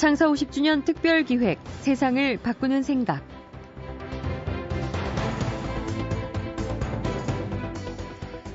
[0.00, 3.22] 창사 50주년 특별 기획 세상을 바꾸는 생각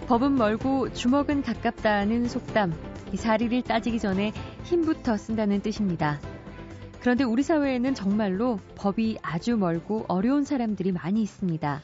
[0.07, 2.73] 법은 멀고 주먹은 가깝다는 속담
[3.13, 4.33] 이 사리를 따지기 전에
[4.63, 6.19] 힘부터 쓴다는 뜻입니다.
[6.99, 11.79] 그런데 우리 사회에는 정말로 법이 아주 멀고 어려운 사람들이 많이 있습니다.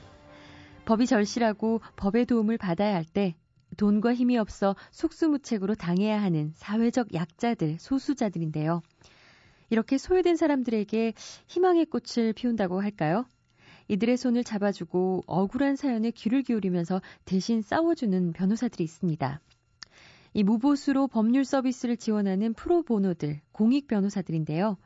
[0.86, 3.36] 법이 절실하고 법의 도움을 받아야 할 때
[3.78, 8.82] 돈과 힘이 없어 속수무책으로 당해야 하는 사회적 약자들, 소수자들인데요.
[9.72, 11.14] 이렇게 소외된 사람들에게
[11.48, 13.26] 희망의 꽃을 피운다고 할까요?
[13.88, 19.40] 이들의 손을 잡아주고 억울한 사연에 귀를 기울이면서 대신 싸워주는 변호사들이 있습니다.
[20.34, 24.78] 이 무보수로 법률 서비스를 지원하는 프로보노들, 공익 변호사들인데요.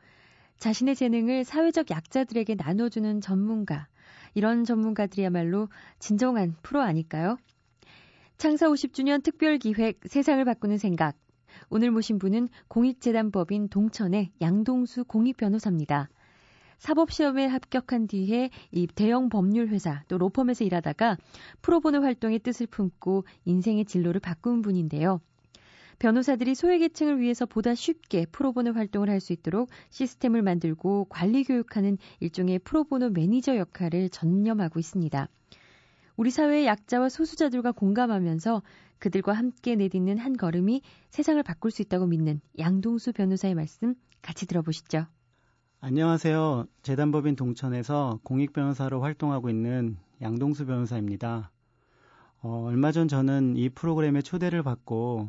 [0.58, 3.88] 자신의 재능을 사회적 약자들에게 나눠주는 전문가,
[4.34, 5.68] 이런 전문가들이야말로
[5.98, 7.38] 진정한 프로 아닐까요?
[8.38, 11.16] 창사 50주년 특별 기획 세상을 바꾸는 생각.
[11.70, 16.08] 오늘 모신 분은 공익재단법인 동천의 양동수 공익변호사입니다.
[16.78, 21.16] 사법시험에 합격한 뒤에 이 대형 법률회사 또 로펌에서 일하다가
[21.62, 25.20] 프로보노 활동의 뜻을 품고 인생의 진로를 바꾼 분인데요.
[25.98, 32.58] 변호사들이 소외계층을 위해서 보다 쉽게 프로보노 활동을 할 수 있도록 시스템을 만들고 관리 교육하는 일종의
[32.58, 35.28] 프로보노 매니저 역할을 전념하고 있습니다.
[36.16, 38.62] 우리 사회의 약자와 소수자들과 공감하면서
[38.98, 45.06] 그들과 함께 내딛는 한 걸음이 세상을 바꿀 수 있다고 믿는 양동수 변호사의 말씀 같이 들어보시죠.
[45.80, 46.66] 안녕하세요.
[46.82, 51.50] 재단법인 동천에서 공익변호사로 활동하고 있는 양동수 변호사입니다.
[52.40, 55.28] 어, 얼마 전 저는 이 프로그램에 초대를 받고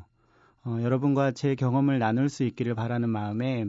[0.64, 3.66] 어, 여러분과 제 경험을 나눌 수 있기를 바라는 마음에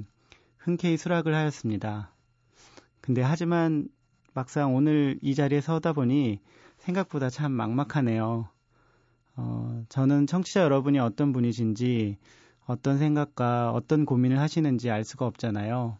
[0.56, 2.12] 흔쾌히 수락을 하였습니다.
[3.00, 3.88] 근데 하지만
[4.34, 6.40] 막상 오늘 이 자리에 서다 보니
[6.88, 8.48] 생각보다 참 막막하네요.
[9.36, 12.16] 어, 저는 청취자 여러분이 어떤 분이신지,
[12.66, 15.98] 어떤 생각과 어떤 고민을 하시는지 알 수가 없잖아요.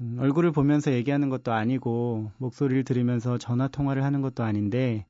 [0.00, 5.06] 음, 얼굴을 보면서 얘기하는 것도 아니고, 목소리를 들으면서 전화 통화를 하는 것도 아닌데,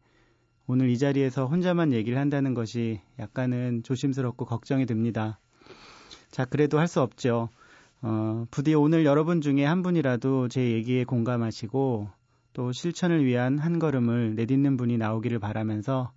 [0.66, 5.38] 오늘 이 자리에서 혼자만 얘기를 한다는 것이 약간은 조심스럽고 걱정이 됩니다.
[6.30, 7.48] 자, 그래도 할 수 없죠.
[8.02, 12.08] 어, 부디 오늘 여러분 중에 한 분이라도 제 얘기에 공감하시고
[12.54, 16.12] 또 실천을 위한 한 걸음을 내딛는 분이 나오기를 바라면서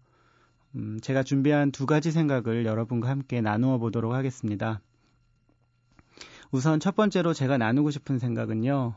[0.76, 4.80] 음, 제가 준비한 두 가지 생각을 여러분과 함께 나누어 보도록 하겠습니다.
[6.52, 8.94] 우선 첫 번째로 제가 나누고 싶은 생각은요.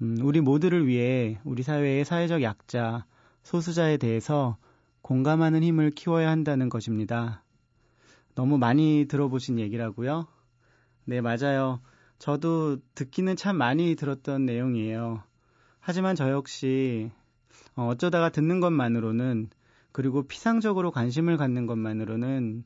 [0.00, 3.04] 음, 우리 모두를 위해 우리 사회의 사회적 약자,
[3.42, 4.58] 소수자에 대해서
[5.02, 7.42] 공감하는 힘을 키워야 한다는 것입니다.
[8.36, 10.28] 너무 많이 들어보신 얘기라고요?
[11.04, 11.80] 네, 맞아요.
[12.20, 15.24] 저도 듣기는 참 많이 들었던 내용이에요.
[15.88, 17.10] 하지만 저 역시
[17.74, 19.48] 어, 어쩌다가 듣는 것만으로는
[19.90, 22.62] 그리고 피상적으로 관심을 갖는 것만으로는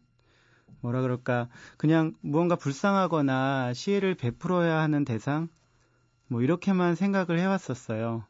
[0.80, 5.48] 뭐라 그럴까 그냥 무언가 불쌍하거나 시혜를 베풀어야 하는 대상
[6.26, 8.24] 뭐 이렇게만 생각을 해왔었어요.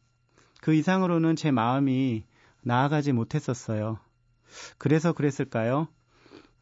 [0.60, 2.24] 그 이상으로는 제 마음이
[2.60, 3.98] 나아가지 못했었어요.
[4.76, 5.88] 그래서 그랬을까요?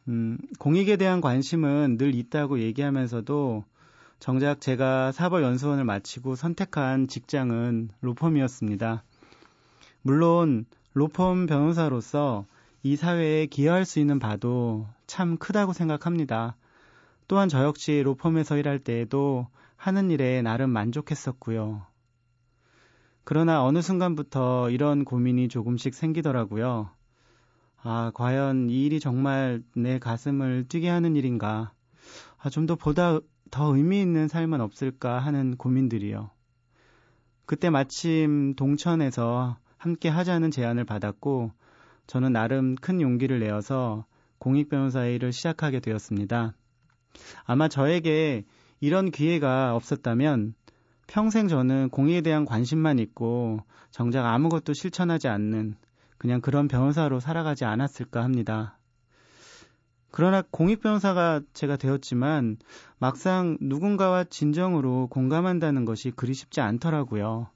[0.07, 3.65] 음, 공익에 대한 관심은 늘 있다고 얘기하면서도
[4.21, 9.03] 정작 제가 사법연수원을 마치고 선택한 직장은 로펌이었습니다.
[10.03, 12.45] 물론 로펌 변호사로서
[12.83, 16.55] 이 사회에 기여할 수 있는 바도 참 크다고 생각합니다.
[17.27, 21.87] 또한 저 역시 로펌에서 일할 때에도 하는 일에 나름 만족했었고요.
[23.23, 26.91] 그러나 어느 순간부터 이런 고민이 조금씩 생기더라고요.
[27.81, 31.73] 아, 과연 이 일이 정말 내 가슴을 뛰게 하는 일인가?
[32.37, 33.19] 아, 좀 더 보다
[33.51, 36.31] 더 의미 있는 삶은 없을까 하는 고민들이요.
[37.45, 41.51] 그때 마침 동천에서 함께 하자는 제안을 받았고,
[42.07, 44.05] 저는 나름 큰 용기를 내어서
[44.39, 46.53] 공익 변호사의 일을 시작하게 되었습니다.
[47.43, 48.45] 아마 저에게
[48.79, 50.55] 이런 기회가 없었다면
[51.07, 53.59] 평생 저는 공익에 대한 관심만 있고
[53.91, 55.75] 정작 아무것도 실천하지 않는
[56.17, 58.77] 그냥 그런 변호사로 살아가지 않았을까 합니다.
[60.11, 62.57] 그러나 공익 변호사가 제가 되었지만
[62.99, 67.47] 막상 누군가와 진정으로 공감한다는 것이 그리 쉽지 않더라고요.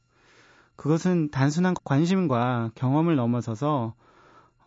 [0.78, 3.94] 그것은 단순한 관심과 경험을 넘어서서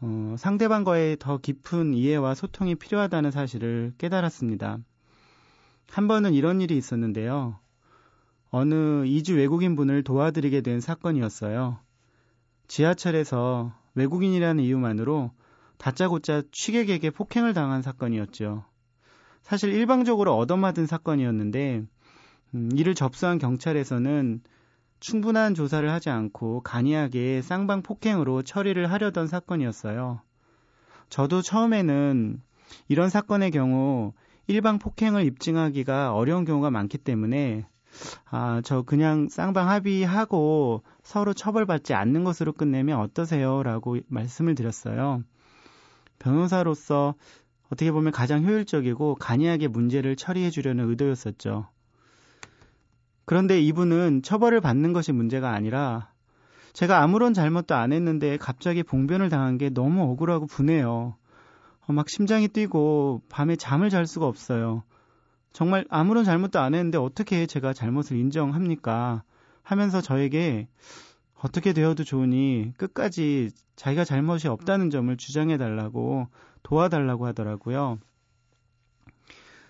[0.00, 4.78] 어, 상대방과의 더 깊은 이해와 소통이 필요하다는 사실을 깨달았습니다.
[5.90, 7.58] 한 번은 이런 일이 있었는데요.
[8.50, 11.78] 어느 이주 외국인 분을 도와드리게 된 사건이었어요.
[12.68, 15.32] 지하철에서 외국인이라는 이유만으로
[15.78, 18.64] 다짜고짜 취객에게 폭행을 당한 사건이었죠.
[19.42, 21.84] 사실 일방적으로 얻어맞은 사건이었는데
[22.54, 24.42] 음, 이를 접수한 경찰에서는
[25.00, 30.20] 충분한 조사를 하지 않고 간이하게 쌍방 폭행으로 처리를 하려던 사건이었어요.
[31.08, 32.42] 저도 처음에는
[32.88, 34.12] 이런 사건의 경우
[34.46, 37.66] 일방 폭행을 입증하기가 어려운 경우가 많기 때문에
[38.30, 43.62] 아, 저 그냥 쌍방 합의하고 서로 처벌받지 않는 것으로 끝내면 어떠세요?
[43.62, 45.22] 라고 말씀을 드렸어요.
[46.18, 47.14] 변호사로서
[47.66, 51.68] 어떻게 보면 가장 효율적이고 간이하게 문제를 처리해 주려는 의도였었죠.
[53.24, 56.12] 그런데 이분은 처벌을 받는 것이 문제가 아니라
[56.72, 61.16] 제가 아무런 잘못도 안 했는데 갑자기 봉변을 당한 게 너무 억울하고 분해요.
[61.86, 64.82] 어, 막 심장이 뛰고 밤에 잠을 잘 수가 없어요.
[65.52, 69.24] 정말 아무런 잘못도 안 했는데 어떻게 제가 잘못을 인정합니까?
[69.62, 70.68] 하면서 저에게
[71.40, 76.26] 어떻게 되어도 좋으니 끝까지 자기가 잘못이 없다는 점을 주장해 달라고
[76.62, 77.98] 도와달라고 하더라고요.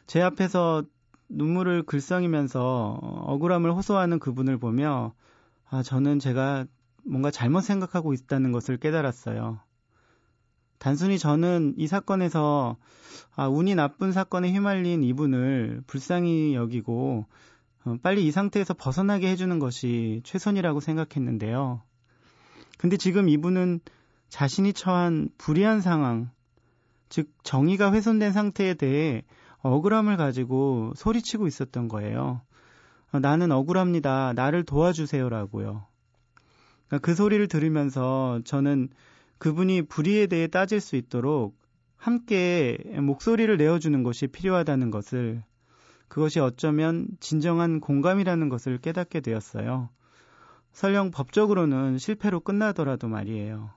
[0.07, 0.83] 제 앞에서
[1.29, 5.13] 눈물을 글썽이면서 억울함을 호소하는 그분을 보며
[5.69, 6.65] 아, 저는 제가
[7.05, 9.61] 뭔가 잘못 생각하고 있다는 것을 깨달았어요.
[10.79, 12.77] 단순히 저는 이 사건에서
[13.37, 17.58] 아, 운이 나쁜 사건에 휘말린 이분을 불쌍히 여기고 어,
[18.03, 21.83] 빨리 이 상태에서 벗어나게 해주는 것이 최선이라고 생각했는데요.
[22.79, 23.81] 근데 지금 이분은
[24.29, 26.31] 자신이 처한 불의한 상황,
[27.09, 29.23] 즉 정의가 훼손된 상태에 대해
[29.61, 32.43] 억울함을 가지고 소리치고 있었던 거예요.
[33.11, 34.35] 어, 나는 억울합니다.
[34.35, 35.87] 나를 도와주세요라고요.
[36.87, 38.89] 그러니까 그 소리를 들으면서 저는
[39.39, 41.57] 그분이 불의에 대해 따질 수 있도록
[41.97, 45.43] 함께 목소리를 내어주는 것이 필요하다는 것을
[46.09, 49.91] 그것이 어쩌면 진정한 공감이라는 것을 깨닫게 되었어요.
[50.73, 53.71] 설령 법적으로는 실패로 끝나더라도 말이에요.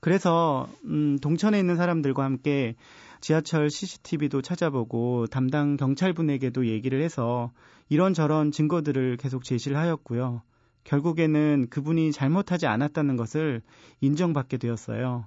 [0.00, 2.74] 그래서 음, 동천에 있는 사람들과 함께
[3.20, 7.52] 지하철 CCTV도 찾아보고 담당 경찰분에게도 얘기를 해서
[7.88, 10.42] 이런저런 증거들을 계속 제시를 하였고요.
[10.84, 13.62] 결국에는 그분이 잘못하지 않았다는 것을
[14.00, 15.26] 인정받게 되었어요.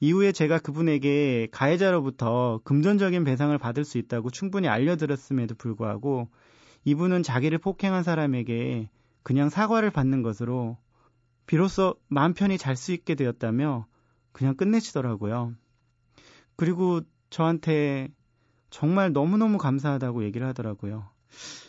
[0.00, 6.28] 이후에 제가 그분에게 가해자로부터 금전적인 배상을 받을 수 있다고 충분히 알려드렸음에도 불구하고
[6.84, 8.88] 이분은 자기를 폭행한 사람에게
[9.22, 10.78] 그냥 사과를 받는 것으로
[11.46, 13.86] 비로소 마음 편히 잘 수 있게 되었다며
[14.32, 15.54] 그냥 끝내시더라고요.
[16.56, 17.00] 그리고
[17.30, 18.08] 저한테
[18.70, 21.08] 정말 너무너무 감사하다고 얘기를 하더라고요.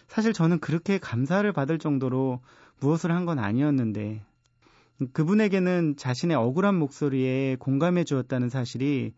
[0.07, 2.41] 사실 저는 그렇게 감사를 받을 정도로
[2.79, 4.23] 무엇을 한 건 아니었는데
[5.13, 9.13] 그분에게는 자신의 억울한 목소리에 공감해 주었다는 사실이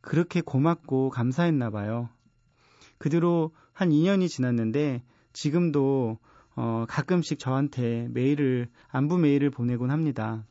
[0.00, 2.10] 그렇게 고맙고 감사했나 봐요.
[2.98, 6.18] 그 뒤로 한 2년이 지났는데 지금도
[6.56, 10.44] 어, 가끔씩 저한테 메일을 안부 메일을 보내곤 합니다.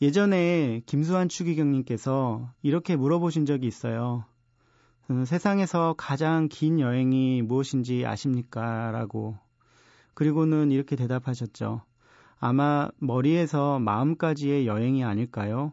[0.00, 4.24] 예전에 김수환 추기경님께서 이렇게 물어보신 적이 있어요.
[5.08, 8.90] 어, 세상에서 가장 긴 여행이 무엇인지 아십니까?
[8.92, 9.36] 라고.
[10.14, 11.82] 그리고는 이렇게 대답하셨죠.
[12.46, 15.72] 아마 머리에서 마음까지의 여행이 아닐까요?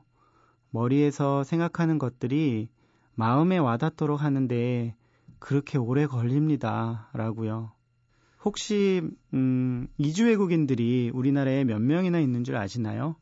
[0.69, 2.69] 머리에서 생각하는 것들이
[3.13, 4.95] 마음에 와닿도록 하는데
[5.39, 7.09] 그렇게 오래 걸립니다.
[7.11, 7.73] 라고요.
[8.45, 9.01] 혹시,
[9.33, 13.17] 음, 이주 외국인들이 우리나라에 몇 명이나 있는 줄 아시나요?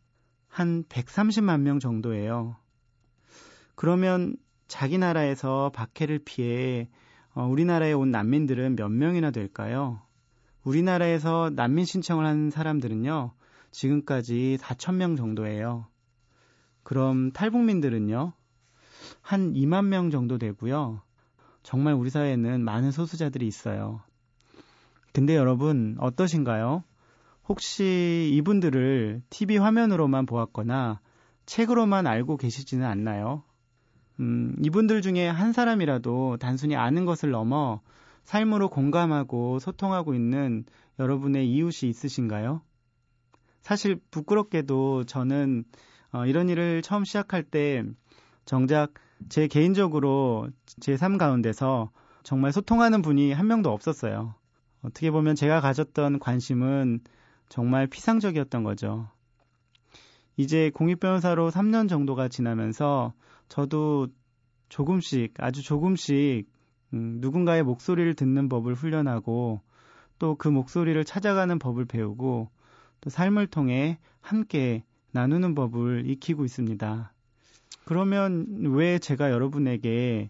[0.47, 2.55] 한 130만 명 정도예요.
[3.73, 4.35] 그러면
[4.67, 6.87] 자기 나라에서 박해를 피해
[7.33, 10.03] 어, 우리나라에 온 난민들은 몇 명이나 될까요?
[10.63, 13.31] 우리나라에서 난민 신청을 한 사람들은요,
[13.71, 15.87] 지금까지 4천명 정도예요.
[16.83, 18.33] 그럼 탈북민들은요,
[19.21, 21.01] 한 2만 명 정도 되고요.
[21.63, 24.01] 정말 우리 사회에는 많은 소수자들이 있어요.
[25.13, 26.83] 근데 여러분, 어떠신가요?
[27.47, 30.99] 혹시 이분들을 TV 화면으로만 보았거나
[31.45, 33.43] 책으로만 알고 계시지는 않나요?
[34.19, 37.81] 음, 이분들 중에 한 사람이라도 단순히 아는 것을 넘어
[38.23, 40.65] 삶으로 공감하고 소통하고 있는
[40.99, 42.61] 여러분의 이웃이 있으신가요?
[43.61, 45.63] 사실 부끄럽게도 저는
[46.11, 47.83] 어, 이런 일을 처음 시작할 때
[48.45, 48.93] 정작
[49.29, 50.49] 제 개인적으로
[50.79, 51.91] 제 삶 가운데서
[52.23, 54.35] 정말 소통하는 분이 한 명도 없었어요.
[54.81, 57.01] 어떻게 보면 제가 가졌던 관심은
[57.49, 59.09] 정말 피상적이었던 거죠.
[60.37, 63.13] 이제 공익변호사로 3년 정도가 지나면서
[63.49, 64.07] 저도
[64.69, 66.47] 조금씩, 아주 조금씩
[66.93, 69.61] 음, 누군가의 목소리를 듣는 법을 훈련하고
[70.19, 72.49] 또 그 목소리를 찾아가는 법을 배우고
[73.01, 77.13] 또 삶을 통해 함께 나누는 법을 익히고 있습니다.
[77.85, 80.29] 그러면 왜 제가 여러분에게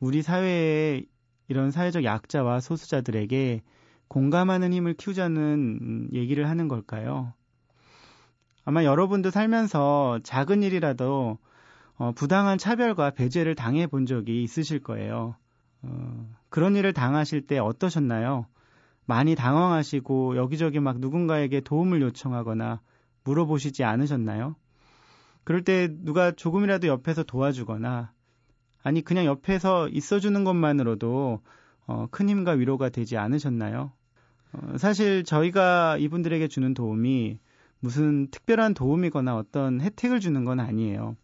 [0.00, 1.06] 우리 사회의
[1.48, 3.62] 이런 사회적 약자와 소수자들에게
[4.08, 7.32] 공감하는 힘을 키우자는 얘기를 하는 걸까요?
[8.64, 11.38] 아마 여러분도 살면서 작은 일이라도
[11.96, 15.36] 어, 부당한 차별과 배제를 당해 본 적이 있으실 거예요.
[15.82, 18.46] 어, 그런 일을 당하실 때 어떠셨나요?
[19.06, 22.80] 많이 당황하시고 여기저기 막 누군가에게 도움을 요청하거나
[23.24, 24.56] 물어보시지 않으셨나요?
[25.44, 28.12] 그럴 때 누가 조금이라도 옆에서 도와주거나
[28.82, 31.40] 아니 그냥 옆에서 있어주는 것만으로도
[31.86, 33.92] 어, 큰 힘과 위로가 되지 않으셨나요?
[34.52, 37.38] 어, 사실 저희가 이분들에게 주는 도움이
[37.80, 41.16] 무슨 특별한 도움이거나 어떤 혜택을 주는 건 아니에요.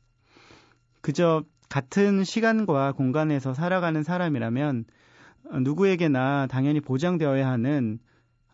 [1.01, 4.91] 그저 같은 시간과 공간에서 살아가는 사람이라면 어,
[5.59, 7.99] 누구에게나 당연히 보장되어야 하는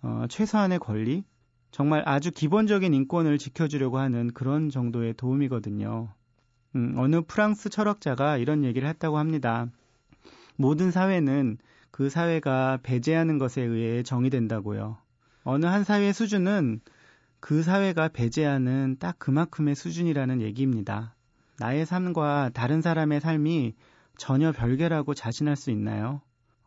[0.03, 1.25] 어, 최소한의 권리,
[1.71, 6.09] 정말 아주 기본적인 인권을 지켜주려고 하는 그런 정도의 도움이거든요.
[6.75, 9.67] 음, 어느 프랑스 철학자가 이런 얘기를 했다고 합니다.
[10.57, 11.59] 모든 사회는
[11.91, 14.99] 그 사회가 배제하는 것에 의해 정의된다고요.
[15.45, 16.81] 어느 한 사회의 수준은
[17.41, 21.15] 그 사회가 배제하는 딱 그만큼의 수준이라는 얘기입니다.
[21.59, 23.75] 나의 삶과 다른 사람의 삶이
[24.19, 26.21] 전혀 별개라고 자신할 수 있나요?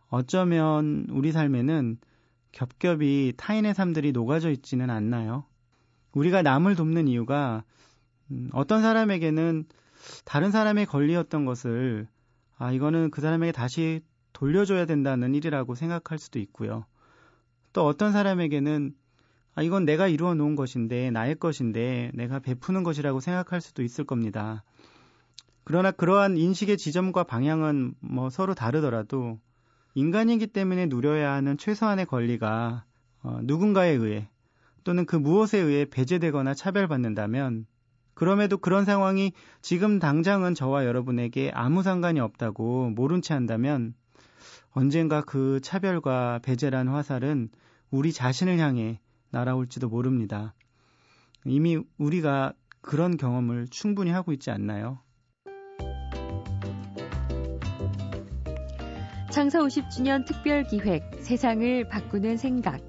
[0.10, 1.98] 어쩌면 우리 삶에는
[2.52, 5.46] 겹겹이 타인의 삶들이 녹아져 있지는 않나요?
[6.14, 7.64] 우리가 남을 돕는 이유가
[8.32, 9.66] 음, 어떤 사람에게는
[10.26, 12.08] 다른 사람의 권리였던 것을
[12.58, 14.02] 아 이거는 그 사람에게 다시
[14.34, 16.86] 돌려줘야 된다는 일이라고 생각할 수도 있고요.
[17.74, 18.94] 또 어떤 사람에게는
[19.56, 24.64] 아 이건 내가 이루어 놓은 것인데 나의 것인데 내가 베푸는 것이라고 생각할 수도 있을 겁니다.
[25.64, 29.40] 그러나 그러한 인식의 지점과 방향은 뭐 서로 다르더라도
[29.96, 32.86] 인간이기 때문에 누려야 하는 최소한의 권리가
[33.22, 34.30] 어, 누군가에 의해
[34.84, 37.66] 또는 그 무엇에 의해 배제되거나 차별받는다면
[38.14, 39.32] 그럼에도 그런 상황이
[39.62, 43.94] 지금 당장은 저와 여러분에게 아무 상관이 없다고 모른 채 한다면
[44.72, 47.50] 언젠가 그 차별과 배제란 화살은
[47.92, 49.00] 우리 자신을 향해
[49.32, 50.54] 날아올지도 모릅니다.
[51.46, 55.00] 이미 우리가 그런 경험을 충분히 하고 있지 않나요?
[59.40, 62.82] 창사 50주년 특별 기획 세상을 바꾸는 생각.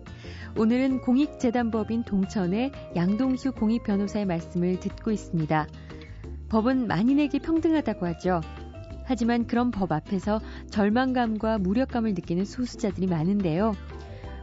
[0.59, 5.69] 오늘은 공익재단법인 동천의 양동수 공익변호사의 말씀을 듣고 있습니다.
[6.49, 8.41] 법은 만인에게 평등하다고 하죠.
[9.05, 10.41] 하지만 그런 법 앞에서
[10.71, 13.71] 절망감과 무력감을 느끼는 소수자들이 많은데요.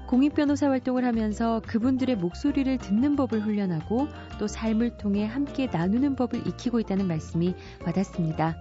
[0.08, 4.08] 공익 변호사 활동을 하면서 그분들의 목소리를 듣는 법을 훈련하고
[4.40, 7.54] 또 삶을 통해 함께 나누는 법을 익히고 있다는 말씀이
[7.86, 8.56] 와닿습니다.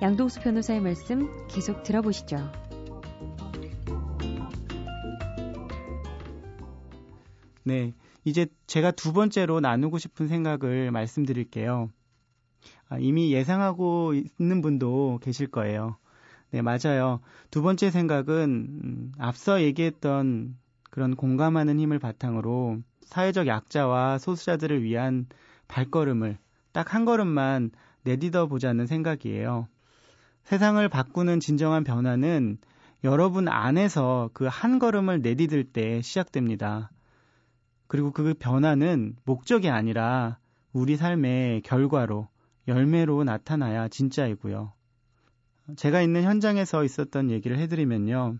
[0.00, 2.69] 양동수 변호사의 말씀 계속 들어보시죠.
[7.64, 7.94] 네.
[8.24, 11.90] 이제 제가 두 번째로 나누고 싶은 생각을 말씀드릴게요.
[12.88, 15.96] 아, 이미 예상하고 있는 분도 계실 거예요.
[16.50, 17.20] 네, 맞아요.
[17.50, 20.56] 두 번째 생각은 음, 앞서 얘기했던
[20.90, 25.26] 그런 공감하는 힘을 바탕으로 사회적 약자와 소수자들을 위한
[25.68, 26.38] 발걸음을
[26.72, 27.70] 딱 한 걸음만
[28.02, 29.68] 내딛어 보자는 생각이에요.
[30.44, 32.58] 세상을 바꾸는 진정한 변화는
[33.04, 36.90] 여러분 안에서 그 한 걸음을 내디딜 때 시작됩니다.
[37.90, 40.38] 그리고 그 변화는 목적이 아니라
[40.72, 42.28] 우리 삶의 결과로,
[42.68, 44.72] 열매로 나타나야 진짜이고요.
[45.74, 48.38] 제가 있는 현장에서 있었던 얘기를 해드리면요.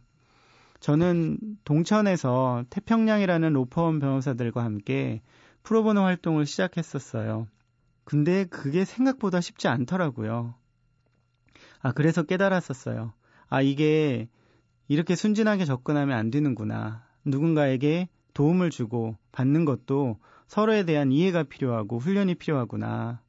[0.79, 5.21] 저는 동천에서 태평양이라는 로펌 변호사들과 함께
[5.65, 7.49] 프로보노 활동을 시작했었어요.
[8.05, 10.55] 근데 그게 생각보다 쉽지 않더라고요.
[11.81, 13.15] 아, 그래서 깨달았었어요.
[13.49, 14.29] 아, 이게
[14.87, 17.05] 이렇게 순진하게 접근하면 안 되는구나.
[17.25, 23.21] 누군가에게 도움을 주고 받는 것도 서로에 대한 이해가 필요하고 훈련이 필요하구나.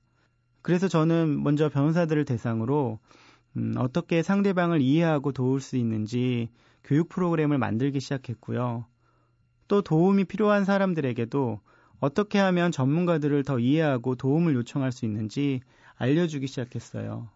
[0.62, 3.00] 그래서 저는 먼저 변호사들을 대상으로
[3.58, 6.50] 음, 어떻게 상대방을 이해하고 도울 수 있는지
[6.84, 8.86] 교육 프로그램을 만들기 시작했고요.
[9.67, 11.60] 또 도움이 필요한 사람들에게도
[12.00, 15.62] 어떻게 하면 전문가들을 더 이해하고 도움을 요청할 수 있는지
[15.96, 17.29] 알려주기 시작했어요.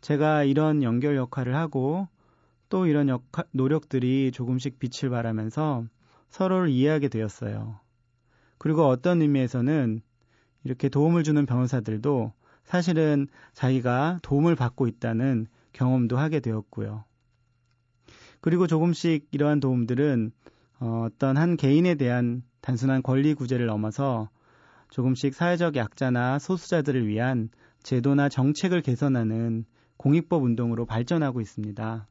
[0.00, 2.08] 제가 이런 연결 역할을 하고
[2.68, 5.84] 또 이런 역할, 노력들이 조금씩 빛을 발하면서
[6.30, 7.78] 서로를 이해하게 되었어요.
[8.58, 10.00] 그리고 어떤 의미에서는
[10.64, 12.32] 이렇게 도움을 주는 변호사들도
[12.64, 17.04] 사실은 자기가 도움을 받고 있다는 경험도 하게 되었고요.
[18.40, 20.32] 그리고 조금씩 이러한 도움들은
[20.80, 24.30] 어, 어떤 한 개인에 대한 단순한 권리 구제를 넘어서
[24.90, 27.50] 조금씩 사회적 약자나 소수자들을 위한
[27.82, 29.64] 제도나 정책을 개선하는
[29.96, 32.06] 공익법 운동으로 발전하고 있습니다.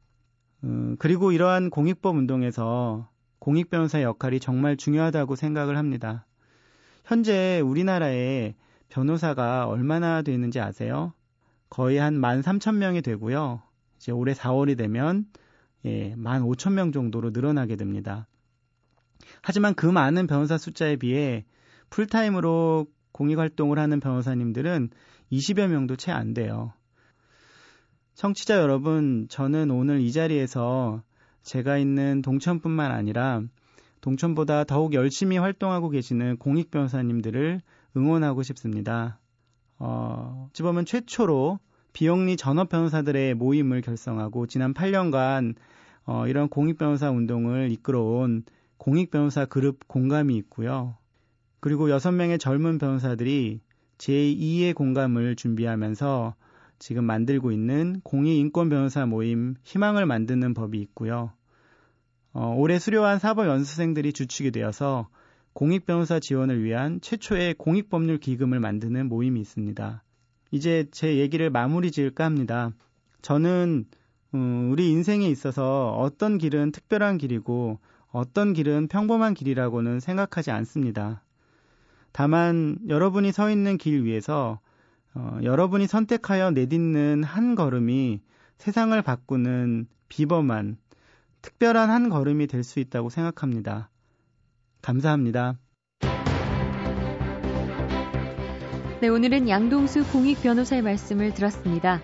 [0.64, 3.09] 음, 그리고 이러한 공익법 운동에서
[3.40, 6.26] 공익 변호사의 역할이 정말 중요하다고 생각을 합니다.
[7.04, 8.54] 현재 우리나라에
[8.88, 11.12] 변호사가 얼마나 되는지 아세요?
[11.68, 13.62] 거의 한 13,000명이 되고요.
[13.96, 15.26] 이제 올해 4월이 되면
[15.86, 18.28] 예, 15,000명 정도로 늘어나게 됩니다.
[19.42, 21.44] 하지만 그 많은 변호사 숫자에 비해
[21.88, 24.90] 풀타임으로 공익 활동을 하는 변호사님들은
[25.32, 26.72] 20여 명도 채 안 돼요.
[28.14, 31.02] 청취자 여러분, 저는 오늘 이 자리에서
[31.42, 33.42] 제가 있는 동천뿐만 아니라
[34.00, 37.60] 동천보다 더욱 열심히 활동하고 계시는 공익 변호사님들을
[37.96, 39.18] 응원하고 싶습니다.
[39.78, 41.58] 어, 어찌 보면 최초로
[41.92, 45.54] 비영리 전업 변호사들의 모임을 결성하고 지난 8년간
[46.06, 48.44] 어, 이런 공익 변호사 운동을 이끌어온
[48.76, 50.96] 공익 변호사 그룹 공감이 있고요.
[51.60, 53.60] 그리고 6명의 젊은 변호사들이
[53.98, 56.34] 제2의 공감을 준비하면서
[56.80, 61.30] 지금 만들고 있는 공익인권 변호사 모임 희망을 만드는 법이 있고요.
[62.32, 65.08] 어, 올해 수료한 사법 연수생들이 주축이 되어서
[65.52, 70.02] 공익 변호사 지원을 위한 최초의 공익법률 기금을 만드는 모임이 있습니다.
[70.52, 72.70] 이제 제 얘기를 마무리 지을까 합니다.
[73.20, 73.84] 저는
[74.34, 77.78] 음, 우리 인생에 있어서 어떤 길은 특별한 길이고
[78.10, 81.22] 어떤 길은 평범한 길이라고는 생각하지 않습니다.
[82.12, 84.60] 다만 여러분이 서 있는 길 위에서
[85.14, 88.20] 어, 여러분이 선택하여 내딛는 한 걸음이
[88.58, 90.76] 세상을 바꾸는 비범한
[91.42, 93.90] 특별한 한 걸음이 될 수 있다고 생각합니다.
[94.82, 95.56] 감사합니다.
[99.00, 102.02] 네, 오늘은 양동수 공익 변호사의 말씀을 들었습니다.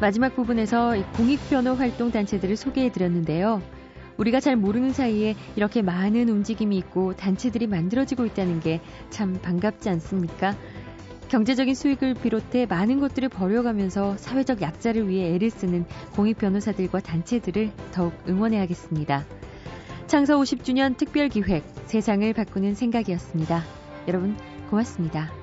[0.00, 3.60] 마지막 부분에서 공익 변호 활동 단체들을 소개해 드렸는데요.
[4.18, 10.54] 우리가 잘 모르는 사이에 이렇게 많은 움직임이 있고 단체들이 만들어지고 있다는 게 참 반갑지 않습니까?
[11.28, 18.14] 경제적인 수익을 비롯해 많은 것들을 버려가면서 사회적 약자를 위해 애를 쓰는 공익 변호사들과 단체들을 더욱
[18.28, 19.24] 응원해야겠습니다.
[20.06, 23.62] 창사 50주년 특별 기획 세상을 바꾸는 생각이었습니다.
[24.08, 24.36] 여러분
[24.70, 25.37] 고맙습니다.